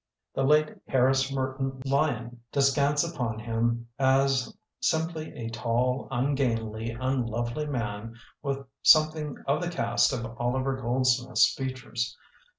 The 0.33 0.41
late 0.41 0.75
Harris 0.87 1.31
Merton 1.31 1.79
Lyon 1.85 2.41
descants 2.51 3.03
upon 3.03 3.37
him 3.37 3.87
as 3.99 4.51
"simply 4.79 5.31
a 5.35 5.49
tall, 5.51 6.07
ungainly, 6.09 6.89
unlovely 6.89 7.67
man 7.67 8.15
with 8.41 8.65
some 8.81 9.11
thing 9.11 9.37
of 9.45 9.61
the 9.61 9.69
cast 9.69 10.11
of 10.11 10.25
Oliver 10.39 10.75
Goldsmith's 10.81 11.53
features. 11.53 12.17